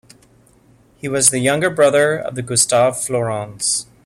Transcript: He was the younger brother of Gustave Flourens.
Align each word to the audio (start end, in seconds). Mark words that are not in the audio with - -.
He 0.97 1.07
was 1.07 1.29
the 1.29 1.37
younger 1.37 1.69
brother 1.69 2.17
of 2.17 2.33
Gustave 2.43 2.97
Flourens. 2.99 3.85